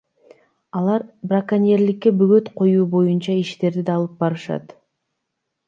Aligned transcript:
Алар 0.79 1.03
браконьерликке 1.31 2.13
бөгөт 2.23 2.49
коюу 2.63 2.87
боюнча 2.97 3.37
иштерди 3.45 3.87
да 3.91 3.99
алып 4.01 4.19
барышат. 4.25 4.77